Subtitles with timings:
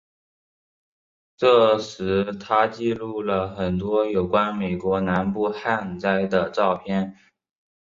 [1.37, 7.15] 这时他记录了很多有关美国南部旱灾的照片。